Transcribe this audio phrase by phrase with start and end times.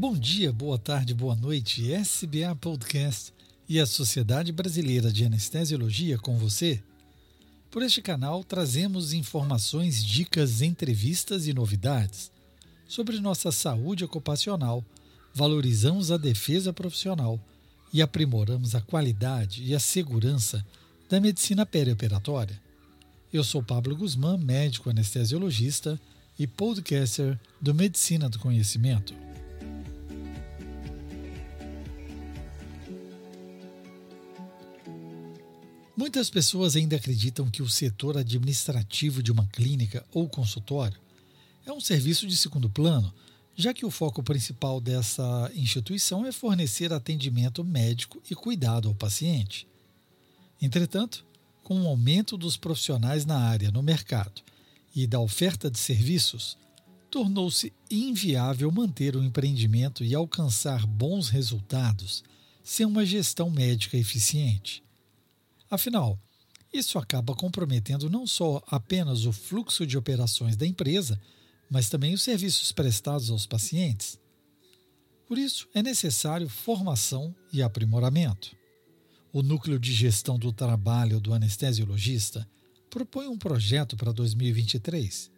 [0.00, 3.34] Bom dia, boa tarde, boa noite, SBA Podcast
[3.68, 6.82] e a Sociedade Brasileira de Anestesiologia com você.
[7.70, 12.32] Por este canal trazemos informações, dicas, entrevistas e novidades
[12.88, 14.82] sobre nossa saúde ocupacional,
[15.34, 17.38] valorizamos a defesa profissional
[17.92, 20.64] e aprimoramos a qualidade e a segurança
[21.10, 22.58] da medicina perioperatória.
[23.30, 26.00] Eu sou Pablo Guzmán, médico anestesiologista
[26.38, 29.29] e podcaster do Medicina do Conhecimento.
[36.00, 40.98] Muitas pessoas ainda acreditam que o setor administrativo de uma clínica ou consultório
[41.66, 43.12] é um serviço de segundo plano,
[43.54, 49.68] já que o foco principal dessa instituição é fornecer atendimento médico e cuidado ao paciente.
[50.62, 51.22] Entretanto,
[51.62, 54.40] com o aumento dos profissionais na área no mercado
[54.96, 56.56] e da oferta de serviços,
[57.10, 62.24] tornou-se inviável manter o empreendimento e alcançar bons resultados
[62.64, 64.82] sem uma gestão médica eficiente.
[65.70, 66.18] Afinal,
[66.72, 71.20] isso acaba comprometendo não só apenas o fluxo de operações da empresa,
[71.70, 74.18] mas também os serviços prestados aos pacientes.
[75.26, 78.56] Por isso, é necessário formação e aprimoramento.
[79.32, 82.48] O Núcleo de Gestão do Trabalho do Anestesiologista
[82.90, 85.30] propõe um projeto para 2023,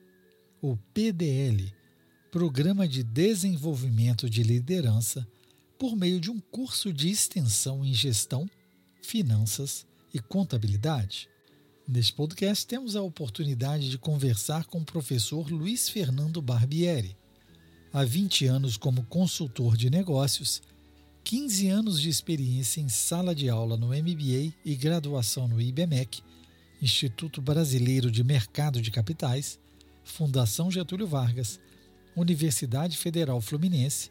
[0.62, 1.70] o PDL
[2.30, 5.28] Programa de Desenvolvimento de Liderança,
[5.78, 8.48] por meio de um curso de extensão em gestão,
[9.02, 11.28] finanças e contabilidade.
[11.86, 17.16] Neste podcast, temos a oportunidade de conversar com o professor Luiz Fernando Barbieri.
[17.92, 20.62] Há 20 anos como consultor de negócios,
[21.24, 26.22] 15 anos de experiência em sala de aula no MBA e graduação no IBMEC,
[26.80, 29.58] Instituto Brasileiro de Mercado de Capitais,
[30.04, 31.60] Fundação Getúlio Vargas,
[32.16, 34.10] Universidade Federal Fluminense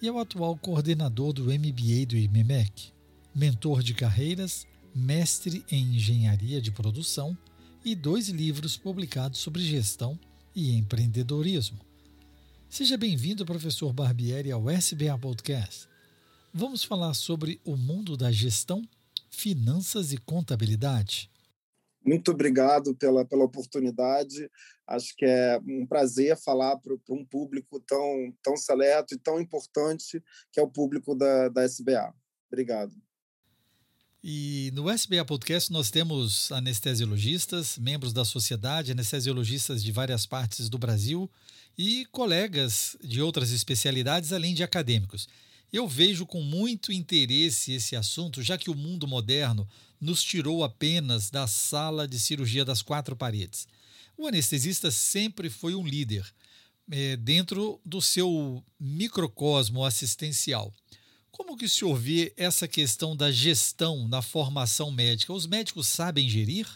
[0.00, 2.92] e é o atual coordenador do MBA do IBMEC,
[3.34, 7.36] mentor de carreiras mestre em engenharia de produção
[7.84, 10.18] e dois livros publicados sobre gestão
[10.54, 11.78] e empreendedorismo.
[12.68, 15.86] Seja bem-vindo, professor Barbieri, ao SBA Podcast.
[16.52, 18.82] Vamos falar sobre o mundo da gestão,
[19.30, 21.30] finanças e contabilidade.
[22.02, 24.50] Muito obrigado pela, pela oportunidade.
[24.86, 30.22] Acho que é um prazer falar para um público tão, tão seleto e tão importante
[30.50, 32.14] que é o público da, da SBA.
[32.50, 32.94] Obrigado.
[34.28, 40.76] E no SBA Podcast nós temos anestesiologistas, membros da sociedade, anestesiologistas de várias partes do
[40.76, 41.30] Brasil
[41.78, 45.28] e colegas de outras especialidades, além de acadêmicos.
[45.72, 49.64] Eu vejo com muito interesse esse assunto, já que o mundo moderno
[50.00, 53.68] nos tirou apenas da sala de cirurgia das quatro paredes.
[54.18, 56.26] O anestesista sempre foi um líder
[56.90, 60.74] é, dentro do seu microcosmo assistencial.
[61.36, 65.34] Como que o senhor vê essa questão da gestão na formação médica?
[65.34, 66.66] Os médicos sabem gerir?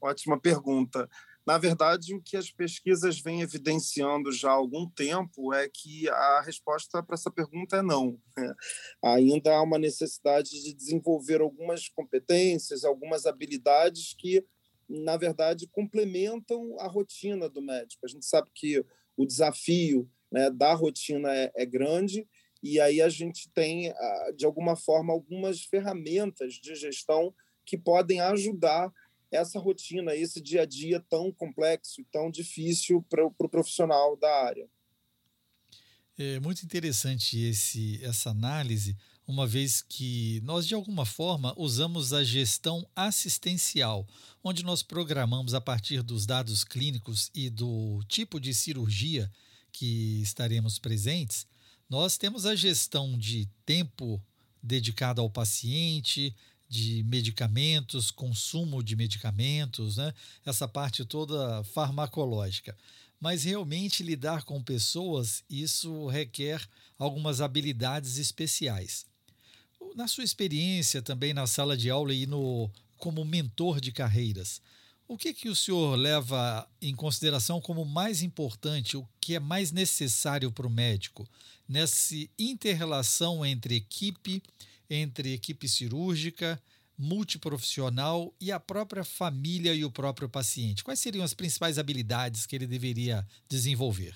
[0.00, 1.08] Ótima pergunta.
[1.46, 6.40] Na verdade, o que as pesquisas vêm evidenciando já há algum tempo é que a
[6.40, 8.18] resposta para essa pergunta é não.
[9.04, 14.44] Ainda há uma necessidade de desenvolver algumas competências, algumas habilidades que,
[14.88, 18.04] na verdade, complementam a rotina do médico.
[18.04, 18.84] A gente sabe que
[19.16, 22.26] o desafio né, da rotina é, é grande
[22.62, 27.34] e aí a gente tem, ah, de alguma forma, algumas ferramentas de gestão
[27.64, 28.92] que podem ajudar
[29.30, 34.16] essa rotina, esse dia a dia tão complexo e tão difícil para o pro profissional
[34.16, 34.68] da área.
[36.18, 38.96] É muito interessante esse, essa análise,
[39.26, 44.06] uma vez que nós, de alguma forma, usamos a gestão assistencial,
[44.44, 49.30] onde nós programamos a partir dos dados clínicos e do tipo de cirurgia
[49.72, 51.46] que estaremos presentes,
[51.92, 54.18] nós temos a gestão de tempo
[54.62, 56.34] dedicado ao paciente,
[56.66, 60.14] de medicamentos, consumo de medicamentos, né?
[60.42, 62.74] essa parte toda farmacológica.
[63.20, 66.66] Mas realmente lidar com pessoas, isso requer
[66.98, 69.04] algumas habilidades especiais.
[69.94, 74.62] Na sua experiência também na sala de aula e no, como mentor de carreiras,
[75.08, 79.70] o que, que o senhor leva em consideração como mais importante, o que é mais
[79.70, 81.28] necessário para o médico
[81.68, 84.42] nessa interrelação entre equipe,
[84.88, 86.62] entre equipe cirúrgica,
[86.96, 90.84] multiprofissional e a própria família e o próprio paciente?
[90.84, 94.14] Quais seriam as principais habilidades que ele deveria desenvolver?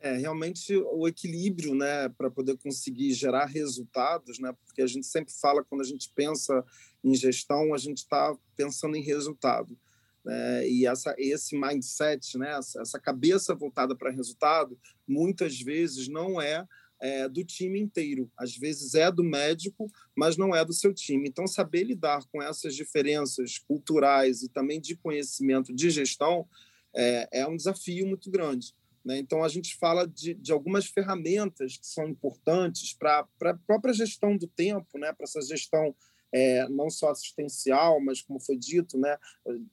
[0.00, 5.32] É, realmente o equilíbrio, né, para poder conseguir gerar resultados, né, porque a gente sempre
[5.32, 6.64] fala quando a gente pensa
[7.04, 9.76] em gestão, a gente está pensando em resultado.
[10.24, 10.68] Né?
[10.68, 12.56] E essa, esse mindset, né?
[12.56, 16.66] essa, essa cabeça voltada para resultado, muitas vezes não é
[17.00, 18.30] é, do time inteiro.
[18.36, 21.28] Às vezes é do médico, mas não é do seu time.
[21.28, 26.46] Então, saber lidar com essas diferenças culturais e também de conhecimento de gestão
[26.94, 28.74] é, é um desafio muito grande.
[29.04, 29.18] Né?
[29.18, 34.36] Então, a gente fala de, de algumas ferramentas que são importantes para a própria gestão
[34.36, 35.12] do tempo, né?
[35.12, 35.94] para essa gestão
[36.32, 39.18] é, não só assistencial, mas, como foi dito, né?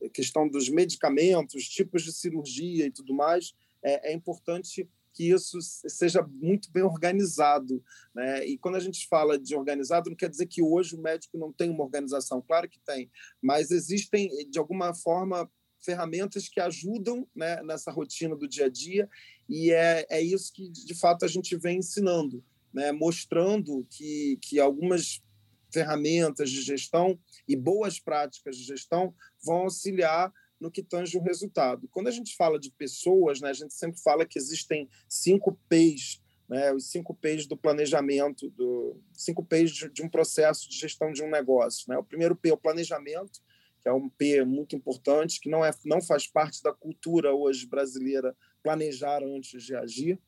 [0.04, 3.54] a questão dos medicamentos, tipos de cirurgia e tudo mais.
[3.84, 7.84] É, é importante que isso seja muito bem organizado.
[8.14, 8.46] Né?
[8.46, 11.52] E quando a gente fala de organizado, não quer dizer que hoje o médico não
[11.52, 13.10] tem uma organização, claro que tem,
[13.42, 15.50] mas existem, de alguma forma,
[15.88, 19.10] ferramentas que ajudam né, nessa rotina do dia a dia,
[19.48, 22.44] e é, é isso que, de fato, a gente vem ensinando,
[22.74, 22.92] né?
[22.92, 25.24] mostrando que, que algumas
[25.72, 27.18] ferramentas de gestão
[27.48, 31.88] e boas práticas de gestão vão auxiliar no que tange o resultado.
[31.88, 36.22] Quando a gente fala de pessoas, né, a gente sempre fala que existem cinco P's,
[36.50, 41.14] né, os cinco P's do planejamento, do, cinco P's de, de um processo de gestão
[41.14, 41.86] de um negócio.
[41.88, 41.98] Né?
[41.98, 43.40] O primeiro P é o planejamento,
[43.88, 47.66] que é um P muito importante, que não, é, não faz parte da cultura hoje
[47.66, 50.20] brasileira planejar antes de agir.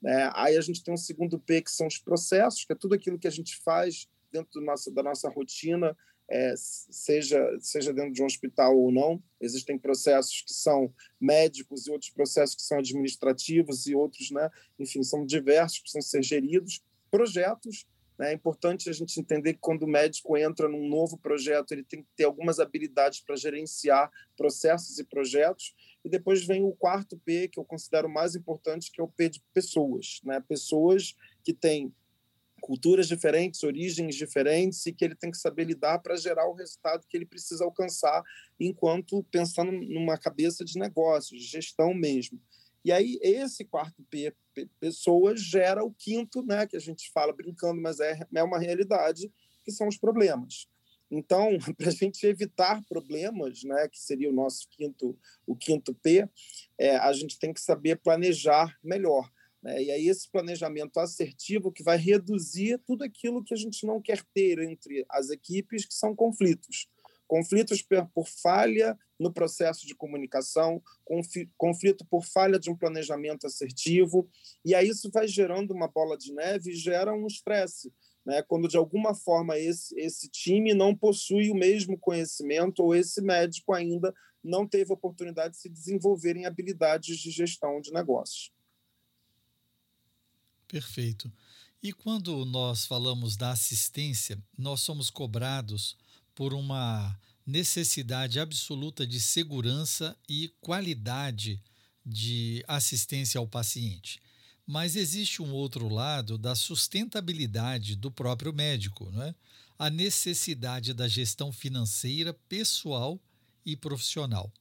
[0.00, 0.30] Né?
[0.34, 3.18] Aí a gente tem um segundo P, que são os processos, que é tudo aquilo
[3.18, 5.96] que a gente faz dentro nosso, da nossa rotina
[6.30, 9.22] é, seja, seja dentro de um hospital ou não.
[9.40, 14.50] Existem processos que são médicos e outros processos que são administrativos e outros, né?
[14.78, 16.82] enfim, são diversos, precisam ser geridos.
[17.10, 17.86] Projetos?
[18.20, 22.02] É importante a gente entender que quando o médico entra num novo projeto, ele tem
[22.02, 25.74] que ter algumas habilidades para gerenciar processos e projetos.
[26.04, 29.28] E depois vem o quarto P, que eu considero mais importante, que é o P
[29.28, 30.20] de pessoas.
[30.24, 30.40] Né?
[30.48, 31.94] Pessoas que têm
[32.60, 37.06] culturas diferentes, origens diferentes e que ele tem que saber lidar para gerar o resultado
[37.08, 38.22] que ele precisa alcançar
[38.58, 42.40] enquanto pensando numa cabeça de negócios, de gestão mesmo.
[42.84, 47.32] E aí esse quarto P, P pessoas gera o quinto, né, que a gente fala
[47.32, 49.32] brincando, mas é, é uma realidade,
[49.64, 50.68] que são os problemas.
[51.10, 56.28] Então, para a gente evitar problemas, né, que seria o nosso quinto, o quinto P,
[56.78, 59.30] é, a gente tem que saber planejar melhor.
[59.62, 59.82] Né?
[59.82, 64.22] E aí esse planejamento assertivo que vai reduzir tudo aquilo que a gente não quer
[64.34, 66.88] ter entre as equipes, que são conflitos.
[67.28, 70.82] Conflitos por falha no processo de comunicação,
[71.56, 74.28] conflito por falha de um planejamento assertivo,
[74.64, 77.92] e aí isso vai gerando uma bola de neve e gera um estresse.
[78.24, 78.42] Né?
[78.42, 83.72] Quando de alguma forma esse, esse time não possui o mesmo conhecimento ou esse médico
[83.72, 88.52] ainda não teve oportunidade de se desenvolver em habilidades de gestão de negócios.
[90.66, 91.32] Perfeito.
[91.82, 95.96] E quando nós falamos da assistência, nós somos cobrados
[96.38, 101.60] por uma necessidade absoluta de segurança e qualidade
[102.06, 104.22] de assistência ao paciente.
[104.64, 109.34] Mas existe um outro lado da sustentabilidade do próprio médico, não é?
[109.76, 113.20] a necessidade da gestão financeira, pessoal
[113.66, 114.52] e profissional.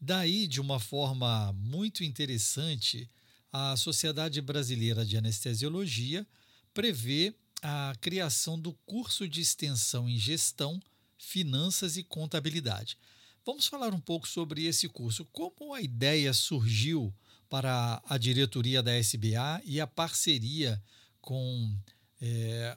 [0.00, 3.06] Daí, de uma forma muito interessante,
[3.52, 6.26] a Sociedade Brasileira de Anestesiologia
[6.72, 10.80] prevê a criação do curso de extensão em gestão,
[11.22, 12.98] finanças e contabilidade.
[13.46, 15.24] Vamos falar um pouco sobre esse curso.
[15.26, 17.14] Como a ideia surgiu
[17.48, 20.82] para a diretoria da SBA e a parceria
[21.20, 21.76] com
[22.20, 22.76] é,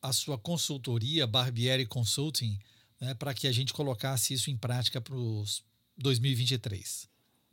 [0.00, 2.58] a sua consultoria Barbieri Consulting,
[3.00, 5.62] né, para que a gente colocasse isso em prática para os
[5.96, 7.08] 2023?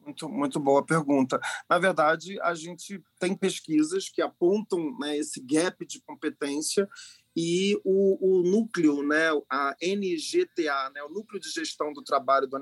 [0.05, 1.39] Muito, muito boa pergunta.
[1.69, 6.89] Na verdade, a gente tem pesquisas que apontam né, esse gap de competência
[7.35, 12.57] e o, o, núcleo, né, a NGTA, né, o Núcleo de Gestão do Trabalho do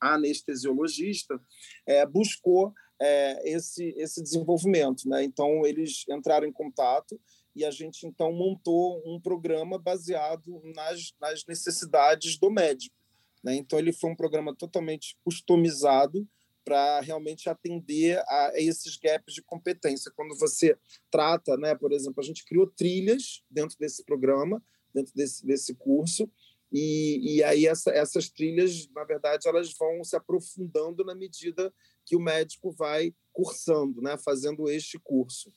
[0.00, 1.40] Anestesiologista,
[1.86, 5.08] é, buscou é, esse, esse desenvolvimento.
[5.08, 5.22] Né?
[5.22, 7.18] Então, eles entraram em contato
[7.54, 12.94] e a gente, então, montou um programa baseado nas, nas necessidades do médico.
[13.42, 13.54] Né?
[13.54, 16.28] Então, ele foi um programa totalmente customizado,
[16.64, 20.12] para realmente atender a esses gaps de competência.
[20.14, 20.76] Quando você
[21.10, 24.62] trata, né, por exemplo, a gente criou trilhas dentro desse programa,
[24.92, 26.30] dentro desse, desse curso,
[26.72, 31.72] e, e aí essa, essas trilhas, na verdade, elas vão se aprofundando na medida
[32.04, 35.52] que o médico vai cursando, né, fazendo este curso.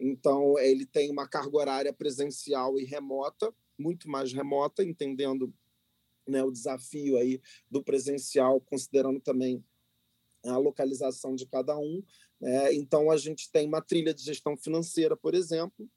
[0.00, 5.52] Então, ele tem uma carga horária presencial e remota, muito mais remota, entendendo
[6.26, 9.64] né, o desafio aí do presencial, considerando também
[10.48, 12.02] a localização de cada um.
[12.40, 12.74] Né?
[12.74, 15.88] Então, a gente tem uma trilha de gestão financeira, por exemplo,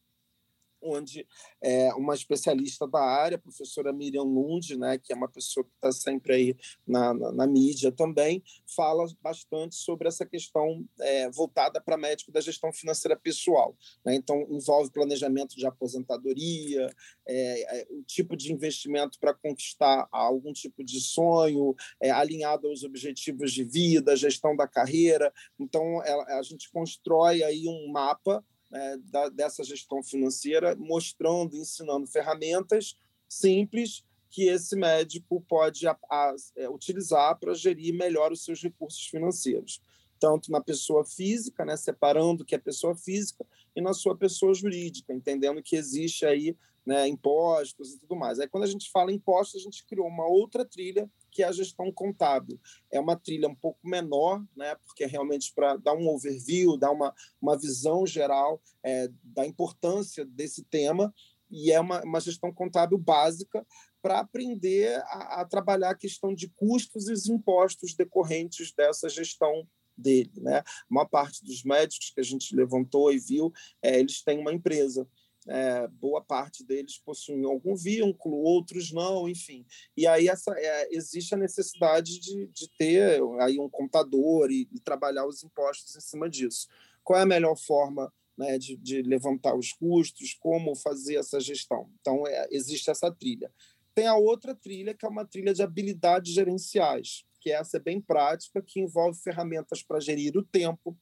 [0.82, 1.28] onde
[1.62, 5.72] é, uma especialista da área, a professora Miriam Lund, né, que é uma pessoa que
[5.76, 6.58] está sempre aí
[6.88, 12.42] na, na, na, mídia também, fala bastante sobre essa questão é, voltada para médico da
[12.42, 13.76] gestão financeira pessoal.
[14.06, 14.16] Né?
[14.16, 16.90] Então, envolve planejamento de aposentadoria,
[17.28, 21.76] é, o tipo de investimento para conquistar algum tipo de sonho,
[22.14, 25.34] alinhado aos objetivos de vida, gestão da carreira.
[25.60, 32.08] Então, ela, a gente constrói aí um mapa né, da, dessa gestão financeira, mostrando, ensinando
[32.08, 32.98] ferramentas
[33.28, 39.08] simples que esse médico pode a, a, é, utilizar para gerir melhor os seus recursos
[39.08, 39.82] financeiros,
[40.20, 43.46] tanto na pessoa física, né, separando que é pessoa física,
[43.76, 46.56] e na sua pessoa jurídica, entendendo que existe aí
[46.86, 48.40] né, impostos e tudo mais.
[48.40, 51.52] Aí, quando a gente fala impostos, a gente criou uma outra trilha que é a
[51.52, 52.60] gestão contábil.
[52.92, 56.92] É uma trilha um pouco menor, né, porque é realmente para dar um overview, dar
[56.92, 61.14] uma, uma visão geral é, da importância desse tema,
[61.52, 63.66] e é uma, uma gestão contábil básica
[64.02, 69.68] para aprender a, a, trabalhar a questão de custos e impostos decorrentes dessa gestão
[69.98, 70.32] dele.
[70.38, 70.64] Né?
[70.90, 75.08] Uma parte dos médicos que a gente levantou e viu, é, eles têm uma empresa
[75.48, 79.66] é, boa parte deles possuem algum vínculo, outros não, enfim.
[79.96, 84.80] E aí essa, é, existe a necessidade de, de ter aí um contador e, e,
[84.80, 86.68] trabalhar os impostos em cima disso.
[87.04, 91.90] Qual é a melhor forma né, de, de, levantar os custos, como fazer essa gestão?
[92.02, 93.52] Então, é, existe essa trilha.
[93.96, 98.02] Tem a outra trilha, que é uma trilha de habilidades gerenciais que essa é bem
[98.02, 100.98] prática, que envolve ferramentas para gerir o tempo,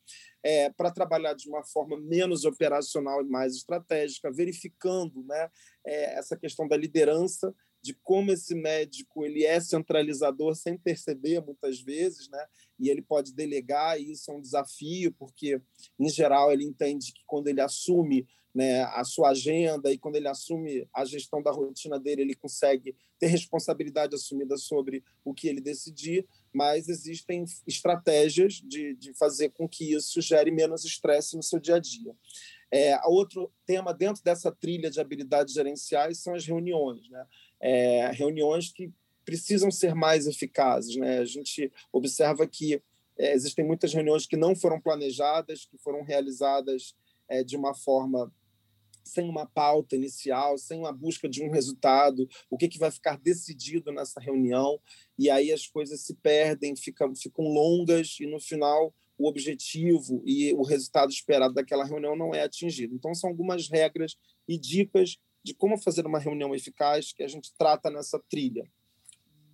[0.47, 5.51] é, para trabalhar de uma forma menos operacional e mais estratégica, verificando né,
[5.85, 11.81] é, essa questão da liderança, de como esse médico ele é centralizador sem perceber muitas
[11.81, 12.45] vezes, né?
[12.79, 15.61] E ele pode delegar, e isso é um desafio, porque
[15.99, 18.25] em geral ele entende que quando ele assume
[18.55, 22.95] né, a sua agenda e quando ele assume a gestão da rotina dele, ele consegue
[23.19, 29.67] ter responsabilidade assumida sobre o que ele decidir, mas existem estratégias de, de fazer com
[29.67, 32.15] que isso gere menos estresse no seu dia a dia.
[32.71, 37.25] É, outro tema dentro dessa trilha de habilidades gerenciais são as reuniões, né?
[37.59, 38.91] É, reuniões que
[39.23, 41.19] precisam ser mais eficazes, né?
[41.19, 42.81] A gente observa que
[43.17, 46.95] é, existem muitas reuniões que não foram planejadas, que foram realizadas
[47.29, 48.31] é, de uma forma
[49.07, 53.17] sem uma pauta inicial, sem uma busca de um resultado, o que, que vai ficar
[53.17, 54.79] decidido nessa reunião,
[55.17, 60.53] e aí as coisas se perdem, ficam, ficam longas, e no final o objetivo e
[60.53, 62.93] o resultado esperado daquela reunião não é atingido.
[62.93, 64.15] Então, são algumas regras
[64.47, 68.69] e dicas de como fazer uma reunião eficaz que a gente trata nessa trilha.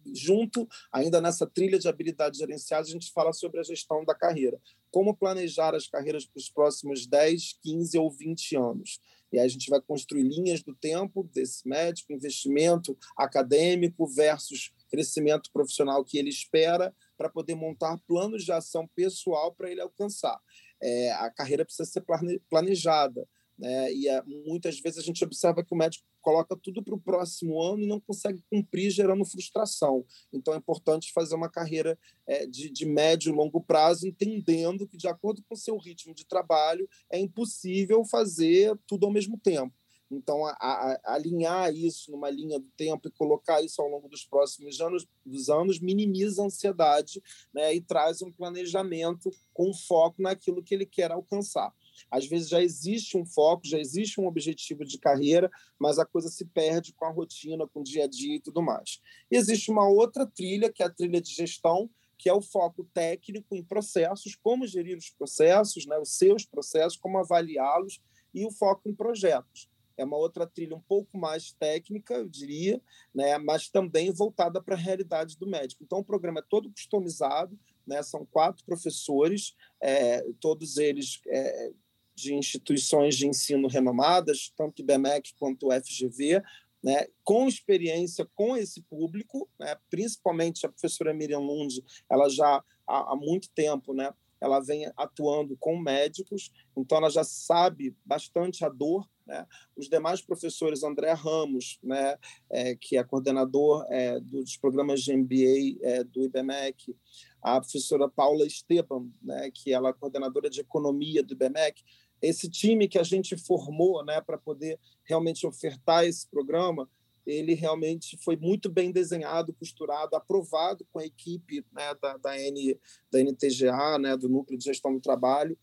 [0.06, 4.60] Junto, ainda nessa trilha de habilidades gerenciais, a gente fala sobre a gestão da carreira.
[4.92, 9.00] Como planejar as carreiras para os próximos 10, 15 ou 20 anos.
[9.34, 15.50] E aí a gente vai construir linhas do tempo desse médico, investimento acadêmico versus crescimento
[15.52, 20.40] profissional que ele espera, para poder montar planos de ação pessoal para ele alcançar.
[20.80, 22.04] É, a carreira precisa ser
[22.48, 23.28] planejada.
[23.58, 23.94] Né?
[23.94, 27.62] E é, muitas vezes a gente observa que o médico coloca tudo para o próximo
[27.62, 30.06] ano e não consegue cumprir, gerando frustração.
[30.32, 34.98] Então é importante fazer uma carreira é, de, de médio e longo prazo, entendendo que,
[34.98, 39.74] de acordo com o seu ritmo de trabalho, é impossível fazer tudo ao mesmo tempo.
[40.16, 44.26] Então, a, a, alinhar isso numa linha do tempo e colocar isso ao longo dos
[44.26, 47.22] próximos anos, dos anos minimiza a ansiedade
[47.54, 51.74] né, e traz um planejamento com foco naquilo que ele quer alcançar.
[52.10, 56.30] Às vezes já existe um foco, já existe um objetivo de carreira, mas a coisa
[56.30, 59.00] se perde com a rotina, com o dia a dia e tudo mais.
[59.32, 62.86] E existe uma outra trilha, que é a trilha de gestão, que é o foco
[62.94, 68.00] técnico em processos, como gerir os processos, né, os seus processos, como avaliá-los,
[68.34, 69.70] e o foco em projetos.
[69.96, 72.82] É uma outra trilha um pouco mais técnica, eu diria,
[73.14, 75.84] né, mas também voltada para a realidade do médico.
[75.84, 81.72] Então, o programa é todo customizado, né, são quatro professores, é, todos eles é,
[82.16, 86.42] de instituições de ensino renomadas, tanto o IBMEC quanto o FGV,
[86.84, 93.14] né, com experiência com esse público, né, principalmente a professora Miriam Lund, ela já há,
[93.14, 98.70] há, muito tempo, né, ela vem atuando com médicos, então ela já sabe bastante a
[98.70, 99.08] dor.
[99.26, 99.48] Né?
[99.74, 102.18] Os demais professores, André Ramos, né,
[102.50, 106.94] é, que é coordenador é, dos programas de MBA é, do IBMEC,
[107.42, 111.82] a professora Paula Esteban, né, que ela é coordenadora de economia do IBMEC,
[112.24, 116.90] esse time que a gente formou né, para poder realmente ofertar esse programa,
[117.26, 122.80] ele realmente foi muito bem desenhado, costurado, aprovado com a equipe né, da, da, N,
[123.12, 125.58] da NTGA, né, do Núcleo de Gestão do Trabalho,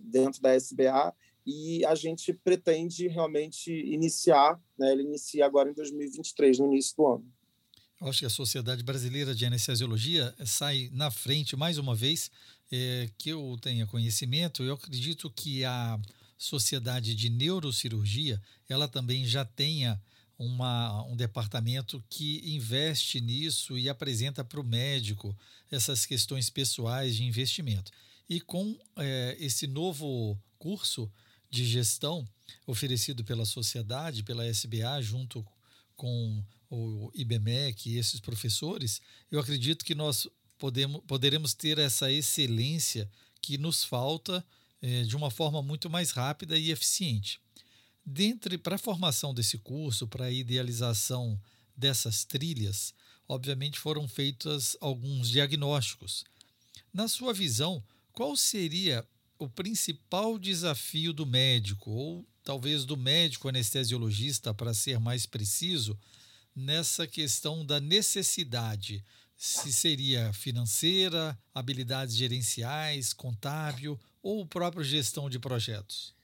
[0.00, 1.12] dentro da SBA,
[1.46, 7.06] e a gente pretende realmente iniciar, né, ele inicia agora em 2023, no início do
[7.06, 7.32] ano.
[8.04, 12.30] Acho que a Sociedade Brasileira de Anestesiologia sai na frente mais uma vez,
[12.70, 14.62] é, que eu tenha conhecimento.
[14.62, 15.98] Eu acredito que a
[16.36, 19.98] Sociedade de Neurocirurgia ela também já tenha
[20.38, 25.34] uma, um departamento que investe nisso e apresenta para o médico
[25.70, 27.90] essas questões pessoais de investimento.
[28.28, 31.10] E com é, esse novo curso
[31.50, 32.28] de gestão
[32.66, 35.42] oferecido pela sociedade, pela SBA, junto
[35.96, 36.44] com
[36.74, 39.00] o IBMEC e esses professores,
[39.30, 40.28] eu acredito que nós
[40.58, 43.08] podemos, poderemos ter essa excelência
[43.40, 44.44] que nos falta
[44.82, 47.40] é, de uma forma muito mais rápida e eficiente.
[48.04, 51.40] Dentre para a formação desse curso, para a idealização
[51.76, 52.92] dessas trilhas,
[53.26, 56.24] obviamente foram feitos alguns diagnósticos.
[56.92, 59.06] Na sua visão, qual seria
[59.38, 65.98] o principal desafio do médico, ou talvez do médico anestesiologista, para ser mais preciso,
[66.54, 69.04] nessa questão da necessidade?
[69.36, 76.14] Se seria financeira, habilidades gerenciais, contábil ou própria gestão de projetos?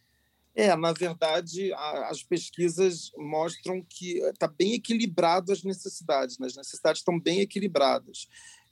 [0.55, 6.47] É, na verdade, a, as pesquisas mostram que está bem equilibrado as necessidades, né?
[6.47, 8.29] as necessidades estão bem equilibradas.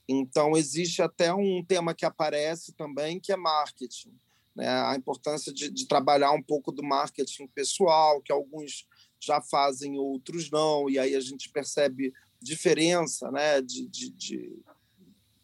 [0.09, 4.19] Então, existe até um tema que aparece também, que é marketing.
[4.57, 4.67] Né?
[4.67, 8.88] A importância de, de trabalhar um pouco do marketing pessoal, que alguns
[9.21, 13.61] já fazem, outros não, e aí a gente percebe diferença né?
[13.61, 14.63] de, de, de,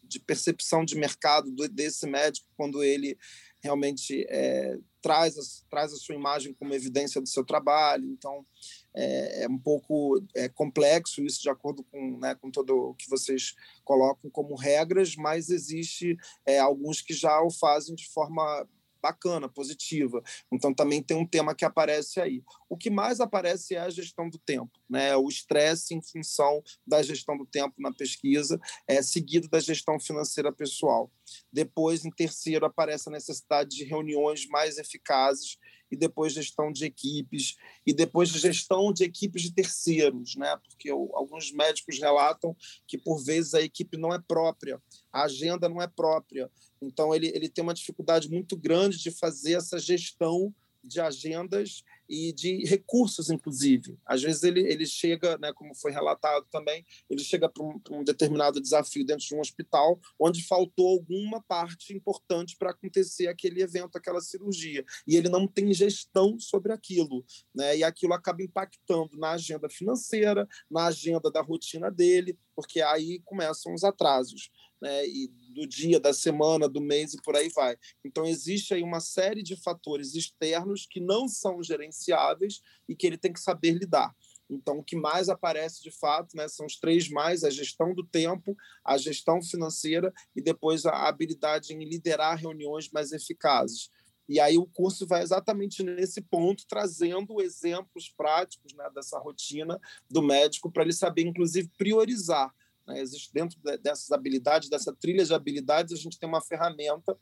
[0.03, 3.17] de percepção de mercado desse médico quando ele
[3.61, 8.05] realmente é, traz, a, traz a sua imagem como evidência do seu trabalho.
[8.05, 8.45] Então,
[8.93, 13.09] é, é um pouco é, complexo isso, de acordo com, né, com todo o que
[13.09, 16.15] vocês colocam como regras, mas existe
[16.45, 18.67] é, alguns que já o fazem de forma
[19.05, 20.23] bacana, positiva.
[20.51, 22.43] Então também tem um tema que aparece aí.
[22.67, 25.15] O que mais aparece é a gestão do tempo, né?
[25.15, 30.51] O estresse em função da gestão do tempo na pesquisa, é seguido da gestão financeira
[30.51, 31.11] pessoal.
[31.53, 35.57] Depois, em terceiro, aparece a necessidade de reuniões mais eficazes
[35.91, 40.57] e depois gestão de equipes e depois gestão de equipes de terceiros, né?
[40.57, 42.55] Porque alguns médicos relatam
[42.87, 46.49] que por vezes a equipe não é própria, a agenda não é própria.
[46.81, 50.53] Então ele, ele tem uma dificuldade muito grande de fazer essa gestão
[50.87, 53.97] de agendas e de recursos, inclusive.
[54.05, 58.03] Às vezes ele, ele chega, né, como foi relatado também, ele chega para um, um,
[58.03, 63.97] determinado desafio dentro de um hospital onde faltou alguma parte importante para acontecer aquele evento,
[63.97, 69.31] aquela cirurgia, e ele não tem gestão sobre aquilo, né, e aquilo acaba impactando na
[69.31, 74.49] agenda financeira, na agenda da rotina dele, porque aí começam os atrasos.
[74.85, 77.75] Né, e do dia, da semana, do mês e por aí vai.
[78.03, 83.17] Então, existe aí uma série de fatores externos que não são gerenciáveis e que ele
[83.17, 84.15] tem que saber lidar.
[84.47, 88.05] Então, o que mais aparece de fato né, são os três mais: a gestão do
[88.05, 93.89] tempo, a gestão financeira e depois a habilidade em liderar reuniões mais eficazes.
[94.29, 100.21] E aí o curso vai exatamente nesse ponto, trazendo exemplos práticos né, dessa rotina do
[100.21, 102.53] médico para ele saber, inclusive, priorizar
[102.87, 103.01] né?
[103.01, 107.17] Existe dentro dessas habilidades, dessa trilha de habilidades, a gente tem uma ferramenta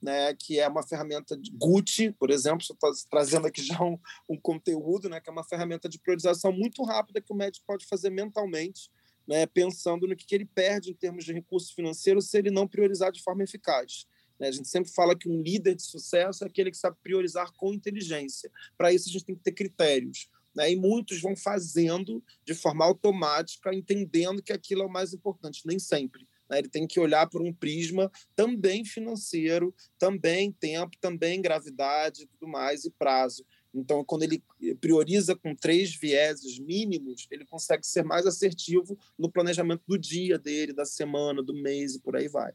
[0.00, 3.98] né, que é uma ferramenta de Gucci, por exemplo, estou trazendo aqui já um,
[4.28, 7.86] um, conteúdo, né, que é uma ferramenta de priorização muito rápida que o médico pode
[7.86, 8.90] fazer mentalmente,
[9.26, 12.68] né, pensando no que, que ele perde em termos de recursos financeiros se ele não
[12.68, 14.06] priorizar de forma eficaz.
[14.38, 14.48] Né?
[14.48, 17.72] A gente sempre fala que um líder de sucesso é aquele que sabe priorizar com
[17.72, 18.50] inteligência.
[18.76, 20.72] Para isso, a gente tem que ter critérios né?
[20.72, 25.78] e muitos vão fazendo de forma automática, entendendo que aquilo é o mais importante, nem
[25.78, 26.26] sempre.
[26.48, 26.58] Né?
[26.58, 32.86] Ele tem que olhar por um prisma também financeiro, também tempo, também gravidade, tudo mais,
[32.86, 33.44] e prazo.
[33.74, 34.42] Então, quando ele
[34.80, 40.72] prioriza com três vieses mínimos, ele consegue ser mais assertivo no planejamento do dia dele,
[40.72, 42.54] da semana, do mês e por aí vai.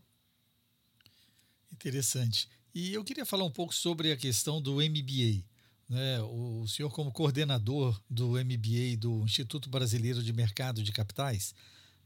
[1.71, 2.49] Interessante.
[2.73, 5.50] E eu queria falar um pouco sobre a questão do MBA
[5.91, 11.53] né, o senhor como coordenador do MBA do Instituto Brasileiro de Mercado de Capitais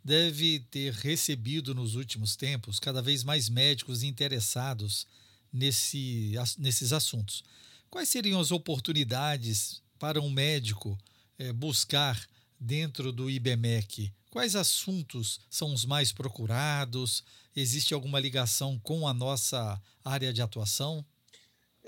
[0.03, 5.05] deve ter recebido nos últimos tempos cada vez mais médicos interessados
[5.53, 7.43] nesse, nesses assuntos.
[7.87, 10.97] Quais seriam as oportunidades para um médico
[11.37, 12.19] é, buscar
[12.59, 14.11] dentro do IBMEC?
[14.31, 17.23] Quais assuntos são os mais procurados?
[17.55, 21.05] Existe alguma ligação com a nossa área de atuação?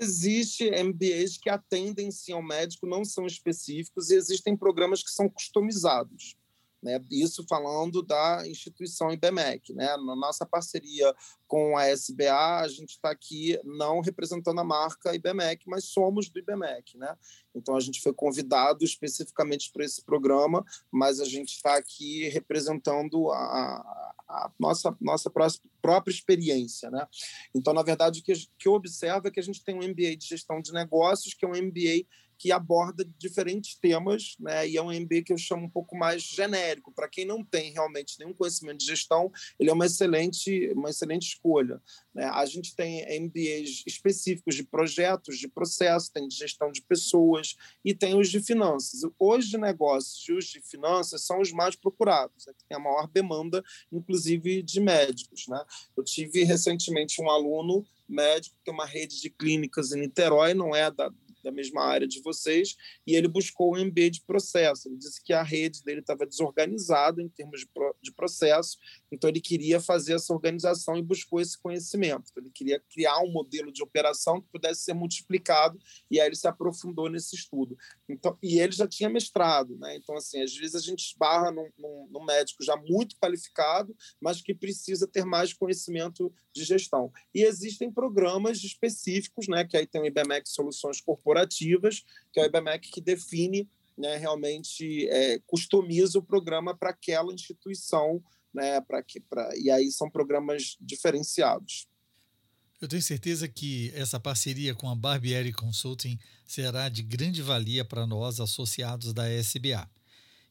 [0.00, 5.28] Existe MBAs que atendem sim ao médico, não são específicos, e existem programas que são
[5.28, 6.36] customizados.
[6.82, 7.02] Né?
[7.10, 9.74] Isso falando da instituição IBMEC.
[9.74, 9.86] Né?
[9.96, 11.14] Na nossa parceria
[11.46, 16.38] com a SBA, a gente está aqui não representando a marca IBMEC, mas somos do
[16.38, 16.96] IBMEC.
[16.96, 17.16] Né?
[17.54, 23.30] Então, a gente foi convidado especificamente para esse programa, mas a gente está aqui representando
[23.30, 26.90] a, a nossa, nossa própria experiência.
[26.90, 27.06] Né?
[27.54, 30.16] Então, na verdade, o que, que eu observo é que a gente tem um MBA
[30.16, 32.06] de gestão de negócios, que é um MBA
[32.38, 34.68] que aborda diferentes temas, né?
[34.68, 36.92] E é um MBA que eu chamo um pouco mais genérico.
[36.92, 41.28] Para quem não tem realmente nenhum conhecimento de gestão, ele é uma excelente, uma excelente
[41.28, 41.82] escolha.
[42.14, 42.24] Né?
[42.24, 47.92] A gente tem MBAs específicos de projetos, de processo, tem de gestão de pessoas e
[47.92, 49.00] tem os de finanças.
[49.18, 52.52] Os de negócios e os de finanças são os mais procurados, né?
[52.68, 55.46] tem a maior demanda, inclusive de médicos.
[55.48, 55.62] Né?
[55.96, 60.74] Eu tive recentemente um aluno médico que tem uma rede de clínicas em Niterói, não
[60.74, 64.88] é da, da mesma área de vocês, e ele buscou um MBA de processo.
[64.88, 68.78] Ele disse que a rede dele estava desorganizada em termos de, pro, de processo,
[69.10, 72.30] então ele queria fazer essa organização e buscou esse conhecimento.
[72.36, 75.78] Ele queria criar um modelo de operação que pudesse ser multiplicado,
[76.10, 77.76] e aí ele se aprofundou nesse estudo.
[78.08, 79.96] Então, e ele já tinha mestrado, né?
[79.96, 84.42] Então, assim, às vezes a gente esbarra num, num, num médico já muito qualificado, mas
[84.42, 87.12] que precisa ter mais conhecimento de gestão.
[87.34, 89.64] E existem programas específicos, né?
[89.64, 93.68] Que aí tem o IBMEC Soluções Corporativas, que é o IBMEC que define
[93.98, 99.90] né, realmente é, customiza o programa para aquela instituição, né, para que, pra, e aí
[99.90, 101.86] são programas diferenciados.
[102.80, 108.06] Eu tenho certeza que essa parceria com a Barbieri Consulting será de grande valia para
[108.06, 109.90] nós, associados da SBA.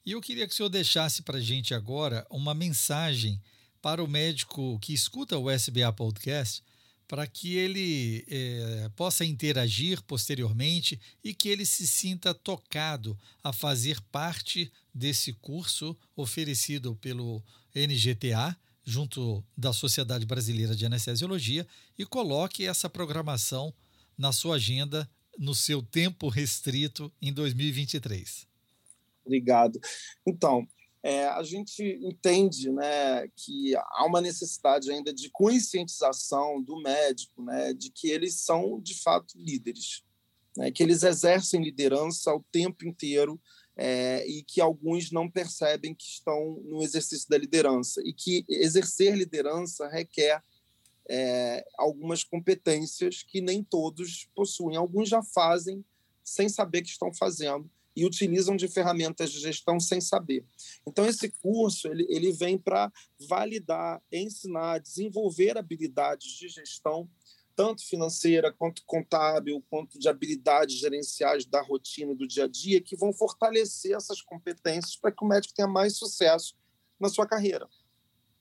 [0.06, 3.42] E eu queria que o senhor deixasse para a gente agora uma mensagem
[3.82, 6.62] para o médico que escuta o SBA Podcast,
[7.08, 14.02] para que ele é, possa interagir posteriormente e que ele se sinta tocado a fazer
[14.12, 17.42] parte desse curso oferecido pelo
[17.86, 23.74] NGTA junto da Sociedade Brasileira de Anestesiologia e coloque essa programação
[24.18, 28.48] na sua agenda no seu tempo restrito em 2023.
[29.26, 29.80] Obrigado.
[30.26, 30.66] Então,
[31.04, 37.74] é, a gente entende né, que há uma necessidade ainda de conscientização do médico, né,
[37.74, 40.04] de que eles são de fato líderes,
[40.56, 43.40] né, que eles exercem liderança o tempo inteiro
[43.78, 49.16] é, e que alguns não percebem que estão no exercício da liderança e que exercer
[49.16, 50.42] liderança requer
[51.08, 54.76] é, algumas competências que nem todos possuem.
[54.76, 55.86] Alguns já fazem
[56.24, 60.44] sem saber que estão fazendo e utilizam de ferramentas de gestão sem saber.
[60.86, 62.92] Então esse curso ele, ele vem para
[63.30, 67.10] validar, ensinar, desenvolver habilidades de gestão
[67.58, 72.96] tanto financeira quanto contábil, quanto de habilidades gerenciais da rotina do dia a dia, que
[72.96, 76.56] vão fortalecer essas competências para que o médico tenha mais sucesso
[77.00, 77.68] na sua carreira.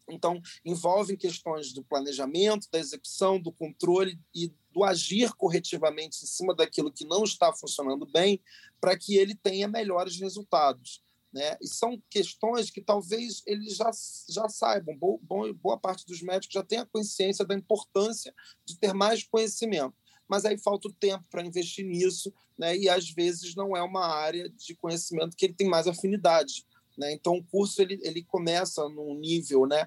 [0.06, 6.54] Então, envolvem questões do planejamento, da execução, do controle e do agir corretivamente em cima
[6.54, 8.38] daquilo que não está funcionando bem,
[8.78, 11.02] para que ele tenha melhores resultados.
[11.36, 11.54] Né?
[11.60, 13.90] E são questões que talvez eles já,
[14.26, 18.94] já saibam, boa, boa parte dos médicos já tem a consciência da importância de ter
[18.94, 19.94] mais conhecimento.
[20.26, 22.74] Mas aí falta o tempo para investir nisso, né?
[22.74, 26.64] e às vezes não é uma área de conhecimento que ele tem mais afinidade.
[26.96, 27.12] Né?
[27.12, 29.86] Então, o curso ele, ele começa num nível né,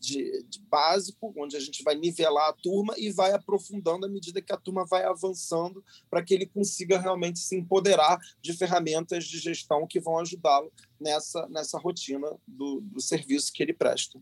[0.00, 4.40] de, de, básico, onde a gente vai nivelar a turma e vai aprofundando à medida
[4.40, 9.38] que a turma vai avançando, para que ele consiga realmente se empoderar de ferramentas de
[9.38, 14.20] gestão que vão ajudá-lo nessa, nessa rotina do, do serviço que ele presta.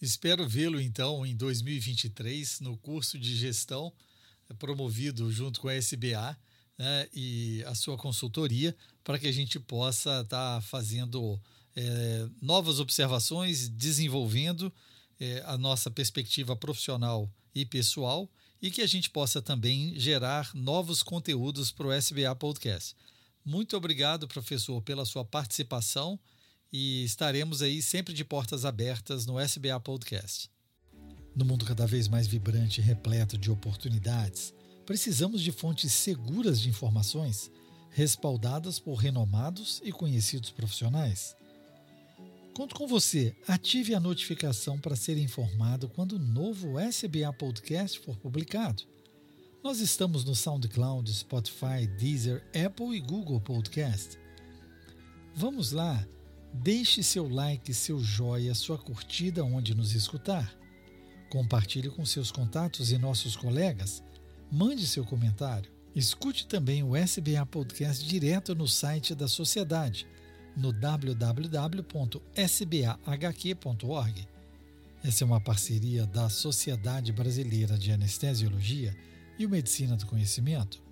[0.00, 3.92] Espero vê-lo então em 2023 no curso de gestão
[4.48, 6.38] eh, promovido junto com a SBA
[6.78, 11.38] né, e a sua consultoria para que a gente possa estar tá fazendo
[11.76, 14.72] é, novas observações, desenvolvendo
[15.20, 18.28] é, a nossa perspectiva profissional e pessoal
[18.62, 22.96] e que a gente possa também gerar novos conteúdos para o SBA Podcast.
[23.44, 26.18] Muito obrigado, professor, pela sua participação
[26.72, 30.50] e estaremos aí sempre de portas abertas no SBA Podcast.
[31.34, 34.52] No mundo cada vez mais vibrante e repleto de oportunidades,
[34.84, 37.50] precisamos de fontes seguras de informações,
[37.90, 41.34] respaldadas por renomados e conhecidos profissionais.
[42.54, 43.34] Conto com você.
[43.46, 48.82] Ative a notificação para ser informado quando o novo SBA Podcast for publicado.
[49.62, 54.18] Nós estamos no SoundCloud, Spotify, Deezer, Apple e Google Podcast.
[55.34, 56.04] Vamos lá,
[56.52, 60.52] deixe seu like, seu joia, sua curtida onde nos escutar.
[61.30, 64.02] Compartilhe com seus contatos e nossos colegas.
[64.50, 65.70] Mande seu comentário.
[65.94, 70.06] Escute também o SBA Podcast direto no site da sociedade
[70.56, 71.20] no www.sbahq.org.
[75.02, 78.94] Essa é uma parceria da Sociedade Brasileira de Anestesiologia
[79.38, 80.82] e Medicina do Conhecimento.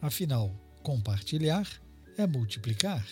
[0.00, 0.50] Afinal,
[0.82, 1.68] compartilhar
[2.16, 3.06] é multiplicar.